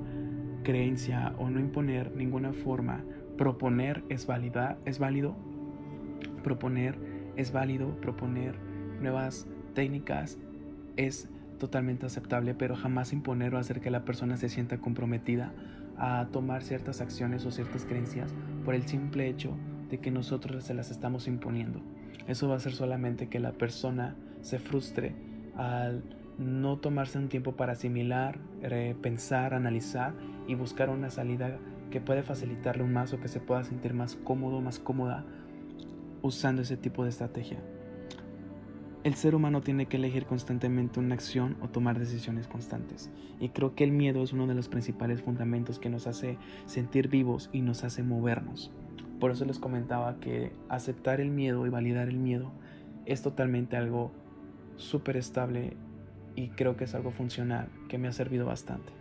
creencia 0.65 1.37
o 1.39 1.49
no 1.51 1.61
imponer 1.61 2.11
ninguna 2.17 2.53
forma. 2.53 3.05
Proponer 3.39 4.03
es 4.09 4.27
válida, 4.27 4.77
es 4.87 4.99
válido. 4.99 5.37
Proponer 6.43 6.99
es 7.37 7.53
válido, 7.53 7.95
proponer 8.01 8.57
nuevas 9.01 9.47
técnicas 9.73 10.37
es 10.97 11.29
totalmente 11.61 12.07
aceptable, 12.07 12.55
pero 12.55 12.75
jamás 12.75 13.13
imponer 13.13 13.55
o 13.55 13.59
hacer 13.59 13.81
que 13.81 13.93
la 13.93 14.05
persona 14.05 14.37
se 14.37 14.49
sienta 14.49 14.79
comprometida 14.79 15.53
a 15.97 16.27
tomar 16.33 16.65
ciertas 16.65 17.01
acciones 17.01 17.47
o 17.47 17.53
ciertas 17.53 17.85
creencias 17.85 18.35
por 18.65 18.75
el 18.75 18.83
simple 18.89 19.29
hecho 19.29 19.53
de 19.91 20.01
que 20.01 20.11
nosotros 20.11 20.65
se 20.65 20.75
las 20.75 20.91
estamos 20.91 21.29
imponiendo. 21.29 21.81
Eso 22.27 22.49
va 22.49 22.55
a 22.55 22.57
hacer 22.57 22.73
solamente 22.73 23.29
que 23.29 23.41
la 23.41 23.53
persona 23.53 24.17
se 24.41 24.59
frustre 24.59 25.15
al 25.57 26.03
no 26.39 26.79
tomarse 26.79 27.19
un 27.19 27.29
tiempo 27.29 27.53
para 27.53 27.73
asimilar, 27.73 28.39
pensar, 29.01 29.55
analizar 29.55 30.15
y 30.47 30.55
buscar 30.55 30.91
una 30.91 31.11
salida 31.11 31.59
que 31.91 32.01
puede 32.01 32.23
facilitarle 32.23 32.83
un 32.83 32.93
más 32.93 33.13
o 33.13 33.21
que 33.21 33.29
se 33.29 33.41
pueda 33.41 33.63
sentir 33.63 33.95
más 33.95 34.17
cómodo, 34.17 34.61
más 34.61 34.79
cómoda 34.79 35.25
usando 36.23 36.63
ese 36.63 36.77
tipo 36.77 37.05
de 37.05 37.11
estrategia. 37.11 37.59
El 39.05 39.15
ser 39.15 39.35
humano 39.35 39.61
tiene 39.61 39.85
que 39.85 39.99
elegir 39.99 40.25
constantemente 40.25 40.99
una 40.99 41.15
acción 41.15 41.59
o 41.61 41.69
tomar 41.69 41.99
decisiones 41.99 42.49
constantes. 42.49 43.11
Y 43.39 43.51
creo 43.51 43.75
que 43.75 43.85
el 43.85 43.93
miedo 43.93 44.23
es 44.23 44.33
uno 44.33 44.47
de 44.47 44.55
los 44.55 44.71
principales 44.71 45.21
fundamentos 45.21 45.79
que 45.79 45.91
nos 45.91 46.07
hace 46.07 46.39
sentir 46.65 47.09
vivos 47.09 47.51
y 47.53 47.61
nos 47.61 47.85
hace 47.85 48.03
movernos. 48.03 48.73
Por 49.25 49.31
eso 49.31 49.47
les 49.47 49.59
comentaba 49.59 50.21
que 50.21 50.53
aceptar 50.69 51.19
el 51.19 51.31
miedo 51.31 51.67
y 51.67 51.71
validar 51.71 52.09
el 52.09 52.19
miedo 52.19 52.53
es 53.07 53.23
totalmente 53.23 53.75
algo 53.75 54.13
súper 54.77 55.17
estable 55.17 55.79
y 56.37 56.49
creo 56.49 56.77
que 56.77 56.85
es 56.85 56.95
algo 56.95 57.11
funcional 57.11 57.69
que 57.89 57.97
me 57.97 58.07
ha 58.07 58.13
servido 58.13 58.45
bastante, 58.45 58.93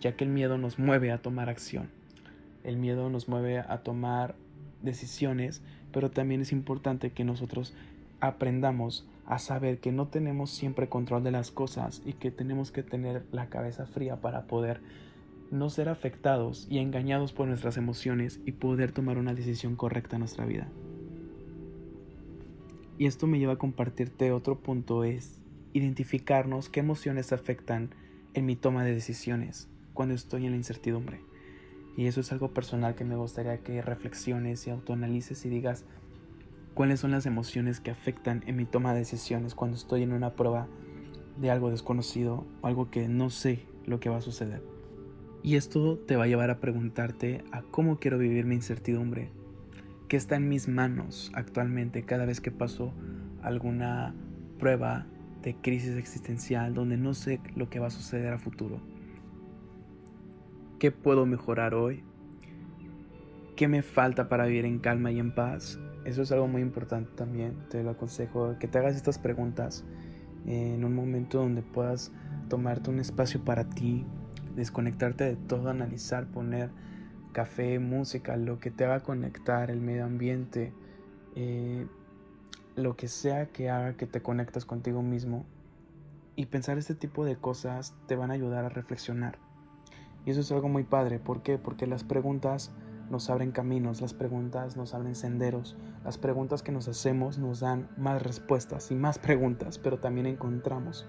ya 0.00 0.14
que 0.14 0.22
el 0.22 0.30
miedo 0.30 0.58
nos 0.58 0.78
mueve 0.78 1.10
a 1.10 1.18
tomar 1.18 1.48
acción. 1.48 1.90
El 2.62 2.76
miedo 2.76 3.10
nos 3.10 3.28
mueve 3.28 3.58
a 3.58 3.78
tomar 3.78 4.36
decisiones, 4.82 5.60
pero 5.90 6.12
también 6.12 6.40
es 6.40 6.52
importante 6.52 7.10
que 7.10 7.24
nosotros 7.24 7.74
aprendamos 8.20 9.08
a 9.26 9.40
saber 9.40 9.80
que 9.80 9.90
no 9.90 10.06
tenemos 10.06 10.50
siempre 10.52 10.88
control 10.88 11.24
de 11.24 11.32
las 11.32 11.50
cosas 11.50 12.00
y 12.06 12.12
que 12.12 12.30
tenemos 12.30 12.70
que 12.70 12.84
tener 12.84 13.24
la 13.32 13.48
cabeza 13.48 13.86
fría 13.86 14.20
para 14.20 14.42
poder 14.44 14.80
no 15.50 15.70
ser 15.70 15.88
afectados 15.88 16.66
y 16.70 16.78
engañados 16.78 17.32
por 17.32 17.48
nuestras 17.48 17.76
emociones 17.76 18.40
y 18.44 18.52
poder 18.52 18.92
tomar 18.92 19.18
una 19.18 19.34
decisión 19.34 19.76
correcta 19.76 20.16
en 20.16 20.20
nuestra 20.20 20.44
vida. 20.44 20.68
Y 22.98 23.06
esto 23.06 23.26
me 23.26 23.38
lleva 23.38 23.54
a 23.54 23.58
compartirte 23.58 24.32
otro 24.32 24.58
punto 24.58 25.04
es 25.04 25.40
identificarnos 25.72 26.68
qué 26.68 26.80
emociones 26.80 27.32
afectan 27.32 27.94
en 28.34 28.46
mi 28.46 28.56
toma 28.56 28.84
de 28.84 28.94
decisiones 28.94 29.68
cuando 29.94 30.14
estoy 30.14 30.44
en 30.44 30.52
la 30.52 30.56
incertidumbre. 30.56 31.20
Y 31.96 32.06
eso 32.06 32.20
es 32.20 32.30
algo 32.32 32.52
personal 32.52 32.94
que 32.94 33.04
me 33.04 33.16
gustaría 33.16 33.58
que 33.62 33.82
reflexiones 33.82 34.66
y 34.66 34.70
autoanalices 34.70 35.44
y 35.44 35.48
digas, 35.48 35.84
cuáles 36.74 37.00
son 37.00 37.10
las 37.10 37.26
emociones 37.26 37.80
que 37.80 37.90
afectan 37.90 38.44
en 38.46 38.56
mi 38.56 38.64
toma 38.64 38.92
de 38.92 39.00
decisiones 39.00 39.54
cuando 39.54 39.76
estoy 39.76 40.02
en 40.02 40.12
una 40.12 40.34
prueba 40.34 40.68
de 41.36 41.50
algo 41.50 41.70
desconocido 41.70 42.46
o 42.60 42.66
algo 42.66 42.90
que 42.90 43.08
no 43.08 43.30
sé 43.30 43.66
lo 43.84 43.98
que 44.00 44.10
va 44.10 44.18
a 44.18 44.22
suceder. 44.22 44.77
Y 45.42 45.56
esto 45.56 45.98
te 45.98 46.16
va 46.16 46.24
a 46.24 46.26
llevar 46.26 46.50
a 46.50 46.60
preguntarte 46.60 47.44
a 47.52 47.62
cómo 47.62 47.98
quiero 47.98 48.18
vivir 48.18 48.44
mi 48.44 48.56
incertidumbre, 48.56 49.30
qué 50.08 50.16
está 50.16 50.36
en 50.36 50.48
mis 50.48 50.68
manos 50.68 51.30
actualmente 51.34 52.02
cada 52.02 52.24
vez 52.24 52.40
que 52.40 52.50
paso 52.50 52.92
alguna 53.42 54.14
prueba 54.58 55.06
de 55.42 55.54
crisis 55.54 55.96
existencial 55.96 56.74
donde 56.74 56.96
no 56.96 57.14
sé 57.14 57.40
lo 57.54 57.70
que 57.70 57.78
va 57.78 57.86
a 57.86 57.90
suceder 57.90 58.32
a 58.32 58.38
futuro. 58.38 58.80
¿Qué 60.78 60.90
puedo 60.92 61.26
mejorar 61.26 61.74
hoy? 61.74 62.02
¿Qué 63.56 63.68
me 63.68 63.82
falta 63.82 64.28
para 64.28 64.46
vivir 64.46 64.64
en 64.64 64.78
calma 64.78 65.10
y 65.10 65.18
en 65.18 65.34
paz? 65.34 65.80
Eso 66.04 66.22
es 66.22 66.32
algo 66.32 66.46
muy 66.46 66.62
importante 66.62 67.10
también. 67.16 67.56
Te 67.68 67.82
lo 67.82 67.90
aconsejo 67.90 68.56
que 68.58 68.68
te 68.68 68.78
hagas 68.78 68.94
estas 68.94 69.18
preguntas 69.18 69.84
en 70.46 70.84
un 70.84 70.94
momento 70.94 71.38
donde 71.38 71.62
puedas 71.62 72.12
tomarte 72.48 72.90
un 72.90 73.00
espacio 73.00 73.44
para 73.44 73.68
ti, 73.68 74.06
desconectarte 74.58 75.24
de 75.24 75.36
todo, 75.36 75.70
analizar, 75.70 76.26
poner 76.26 76.70
café, 77.32 77.78
música, 77.78 78.36
lo 78.36 78.58
que 78.58 78.70
te 78.70 78.84
haga 78.84 79.00
conectar, 79.00 79.70
el 79.70 79.80
medio 79.80 80.04
ambiente, 80.04 80.72
eh, 81.34 81.86
lo 82.76 82.96
que 82.96 83.08
sea 83.08 83.46
que 83.46 83.70
haga 83.70 83.96
que 83.96 84.06
te 84.06 84.20
conectes 84.20 84.64
contigo 84.64 85.02
mismo. 85.02 85.46
Y 86.36 86.46
pensar 86.46 86.78
este 86.78 86.94
tipo 86.94 87.24
de 87.24 87.36
cosas 87.36 87.94
te 88.06 88.16
van 88.16 88.30
a 88.30 88.34
ayudar 88.34 88.64
a 88.64 88.68
reflexionar. 88.68 89.38
Y 90.24 90.30
eso 90.30 90.40
es 90.40 90.52
algo 90.52 90.68
muy 90.68 90.84
padre. 90.84 91.18
¿Por 91.18 91.42
qué? 91.42 91.58
Porque 91.58 91.86
las 91.86 92.04
preguntas 92.04 92.70
nos 93.10 93.30
abren 93.30 93.52
caminos, 93.52 94.00
las 94.00 94.14
preguntas 94.14 94.76
nos 94.76 94.94
abren 94.94 95.14
senderos, 95.14 95.76
las 96.04 96.18
preguntas 96.18 96.62
que 96.62 96.72
nos 96.72 96.86
hacemos 96.88 97.38
nos 97.38 97.60
dan 97.60 97.88
más 97.96 98.22
respuestas 98.22 98.90
y 98.90 98.94
más 98.94 99.18
preguntas, 99.18 99.78
pero 99.78 99.98
también 99.98 100.26
encontramos. 100.26 101.08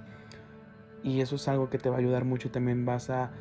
Y 1.03 1.21
eso 1.21 1.35
es 1.35 1.47
algo 1.47 1.69
que 1.69 1.77
te 1.77 1.89
va 1.89 1.95
a 1.95 1.99
ayudar 1.99 2.25
mucho, 2.25 2.51
también 2.51 2.85
vas 2.85 3.09
a 3.09 3.31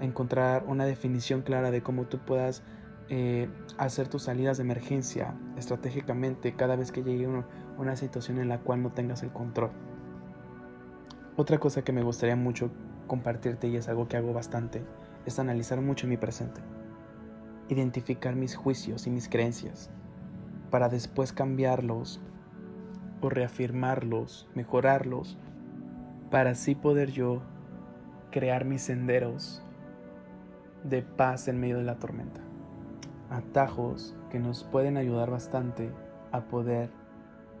encontrar 0.00 0.64
una 0.66 0.86
definición 0.86 1.42
clara 1.42 1.70
de 1.70 1.82
cómo 1.82 2.06
tú 2.06 2.18
puedas 2.18 2.62
eh, 3.08 3.48
hacer 3.76 4.08
tus 4.08 4.22
salidas 4.22 4.56
de 4.56 4.62
emergencia 4.62 5.34
estratégicamente 5.56 6.54
cada 6.54 6.76
vez 6.76 6.92
que 6.92 7.02
llegue 7.02 7.28
una 7.76 7.96
situación 7.96 8.38
en 8.38 8.48
la 8.48 8.60
cual 8.60 8.82
no 8.82 8.92
tengas 8.92 9.22
el 9.22 9.30
control. 9.30 9.72
Otra 11.36 11.58
cosa 11.58 11.82
que 11.82 11.92
me 11.92 12.02
gustaría 12.02 12.36
mucho 12.36 12.70
compartirte 13.06 13.68
y 13.68 13.76
es 13.76 13.88
algo 13.88 14.08
que 14.08 14.16
hago 14.16 14.32
bastante 14.32 14.84
es 15.26 15.38
analizar 15.38 15.80
mucho 15.80 16.06
mi 16.06 16.16
presente 16.16 16.60
identificar 17.72 18.34
mis 18.34 18.56
juicios 18.56 19.06
y 19.06 19.10
mis 19.10 19.28
creencias, 19.28 19.90
para 20.70 20.88
después 20.88 21.32
cambiarlos 21.32 22.20
o 23.20 23.28
reafirmarlos, 23.28 24.48
mejorarlos, 24.54 25.38
para 26.30 26.50
así 26.50 26.74
poder 26.74 27.10
yo 27.10 27.42
crear 28.30 28.64
mis 28.64 28.82
senderos 28.82 29.62
de 30.84 31.02
paz 31.02 31.48
en 31.48 31.58
medio 31.58 31.78
de 31.78 31.84
la 31.84 31.98
tormenta. 31.98 32.40
Atajos 33.30 34.14
que 34.30 34.38
nos 34.38 34.64
pueden 34.64 34.96
ayudar 34.96 35.30
bastante 35.30 35.90
a 36.32 36.42
poder 36.42 36.90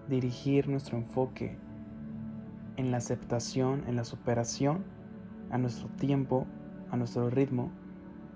dirigir 0.08 0.68
nuestro 0.68 0.96
enfoque 0.96 1.58
en 2.76 2.90
la 2.90 2.98
aceptación, 2.98 3.84
en 3.86 3.96
la 3.96 4.04
superación, 4.04 4.84
a 5.50 5.58
nuestro 5.58 5.88
tiempo, 5.88 6.46
a 6.90 6.96
nuestro 6.96 7.28
ritmo, 7.28 7.70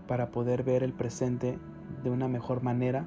para 0.06 0.30
poder 0.30 0.64
ver 0.64 0.82
el 0.82 0.92
presente 0.92 1.58
de 2.02 2.10
una 2.10 2.28
mejor 2.28 2.62
manera 2.62 3.06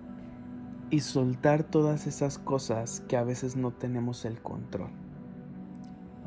y 0.90 1.02
soltar 1.02 1.64
todas 1.64 2.08
esas 2.08 2.38
cosas 2.38 3.02
que 3.08 3.18
a 3.18 3.24
veces 3.24 3.56
no 3.56 3.72
tenemos 3.72 4.26
el 4.26 4.42
control. 4.42 5.07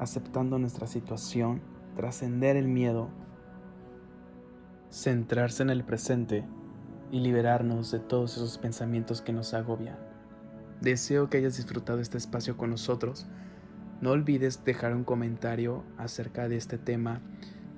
Aceptando 0.00 0.58
nuestra 0.58 0.86
situación, 0.86 1.60
trascender 1.94 2.56
el 2.56 2.68
miedo, 2.68 3.10
centrarse 4.90 5.62
en 5.62 5.68
el 5.68 5.84
presente 5.84 6.46
y 7.10 7.20
liberarnos 7.20 7.90
de 7.90 7.98
todos 7.98 8.38
esos 8.38 8.56
pensamientos 8.56 9.20
que 9.20 9.34
nos 9.34 9.52
agobian. 9.52 9.98
Deseo 10.80 11.28
que 11.28 11.36
hayas 11.36 11.58
disfrutado 11.58 12.00
este 12.00 12.16
espacio 12.16 12.56
con 12.56 12.70
nosotros. 12.70 13.26
No 14.00 14.12
olvides 14.12 14.64
dejar 14.64 14.94
un 14.96 15.04
comentario 15.04 15.84
acerca 15.98 16.48
de 16.48 16.56
este 16.56 16.78
tema 16.78 17.20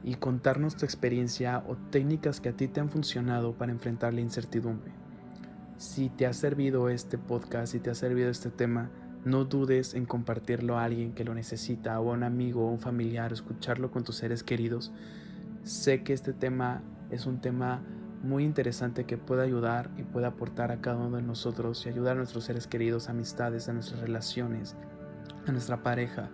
y 0.05 0.14
contarnos 0.14 0.76
tu 0.76 0.85
experiencia 0.85 1.64
o 1.67 1.76
técnicas 1.76 2.41
que 2.41 2.50
a 2.50 2.57
ti 2.57 2.69
te 2.69 2.79
han 2.79 2.88
funcionado 2.88 3.59
para 3.59 3.73
enfrentar 3.73 4.14
la 4.14 4.21
incertidumbre. 4.21 4.93
Si 5.76 6.09
te 6.09 6.26
ha 6.26 6.33
servido 6.33 6.88
este 6.88 7.19
podcast, 7.19 7.73
si 7.73 7.81
te 7.81 7.91
ha 7.91 7.97
servido 7.97 8.31
este 8.31 8.50
tema, 8.50 8.93
no 9.25 9.45
dudes 9.45 9.95
en 9.95 10.07
compartirlo 10.07 10.79
a 10.79 10.85
alguien 10.85 11.12
que 11.12 11.25
lo 11.25 11.35
necesita, 11.35 11.99
o 12.00 12.11
a 12.11 12.14
un 12.14 12.23
amigo 12.23 12.67
o 12.67 12.71
un 12.71 12.81
familiar, 12.81 13.33
escucharlo 13.33 13.91
con 13.91 14.05
tus 14.05 14.17
seres 14.17 14.43
queridos. 14.43 14.93
Sé 15.62 16.02
que 16.02 16.12
este 16.12 16.33
tema 16.33 16.83
es 17.11 17.26
un 17.26 17.41
tema 17.41 17.83
muy 18.23 18.45
interesante 18.45 19.05
que 19.05 19.19
puede 19.19 19.43
ayudar 19.43 19.91
y 19.97 20.02
puede 20.02 20.26
aportar 20.26 20.71
a 20.71 20.81
cada 20.81 20.97
uno 20.97 21.17
de 21.17 21.23
nosotros 21.23 21.85
y 21.87 21.88
ayudar 21.88 22.14
a 22.14 22.19
nuestros 22.19 22.45
seres 22.45 22.67
queridos, 22.67 23.09
amistades, 23.09 23.69
a 23.69 23.73
nuestras 23.73 24.00
relaciones, 24.00 24.76
a 25.47 25.52
nuestra 25.52 25.83
pareja 25.83 26.31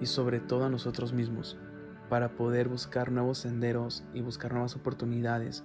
y 0.00 0.06
sobre 0.06 0.40
todo 0.40 0.64
a 0.64 0.70
nosotros 0.70 1.12
mismos 1.12 1.58
para 2.08 2.30
poder 2.36 2.68
buscar 2.68 3.10
nuevos 3.10 3.38
senderos 3.38 4.04
y 4.12 4.20
buscar 4.20 4.52
nuevas 4.52 4.76
oportunidades 4.76 5.64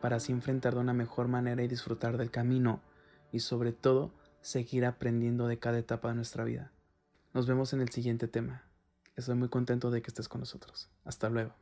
para 0.00 0.16
así 0.16 0.32
enfrentar 0.32 0.74
de 0.74 0.80
una 0.80 0.92
mejor 0.92 1.28
manera 1.28 1.62
y 1.62 1.68
disfrutar 1.68 2.16
del 2.16 2.30
camino 2.30 2.80
y 3.30 3.40
sobre 3.40 3.72
todo 3.72 4.12
seguir 4.44 4.84
aprendiendo 4.84 5.48
de 5.48 5.58
cada 5.58 5.78
etapa 5.78 6.10
de 6.10 6.16
nuestra 6.16 6.44
vida. 6.44 6.70
Nos 7.32 7.46
vemos 7.46 7.72
en 7.72 7.80
el 7.80 7.88
siguiente 7.88 8.28
tema. 8.28 8.62
Estoy 9.16 9.36
muy 9.36 9.48
contento 9.48 9.90
de 9.90 10.02
que 10.02 10.08
estés 10.08 10.28
con 10.28 10.40
nosotros. 10.40 10.90
Hasta 11.04 11.30
luego. 11.30 11.54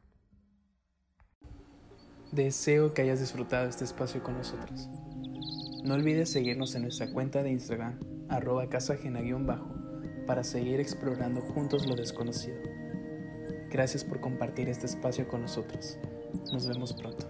Deseo 2.33 2.93
que 2.93 3.03
hayas 3.03 3.21
disfrutado 3.21 3.69
este 3.69 3.85
espacio 3.85 4.25
con 4.25 4.37
nosotros. 4.37 4.89
No 5.85 5.95
olvides 5.95 6.31
seguirnos 6.31 6.75
en 6.75 6.83
nuestra 6.83 7.13
cuenta 7.13 7.45
de 7.45 7.53
Instagram, 7.53 8.01
arroba 8.29 8.69
casajena-bajo, 8.69 9.77
para 10.27 10.43
seguir 10.43 10.81
explorando 10.81 11.41
juntos 11.41 11.87
lo 11.87 11.95
desconocido. 11.95 12.59
Gracias 13.71 14.03
por 14.03 14.21
compartir 14.21 14.69
este 14.69 14.87
espacio 14.87 15.29
con 15.29 15.43
nosotros. 15.43 15.99
Nos 16.53 16.67
vemos 16.67 16.93
pronto. 16.95 17.29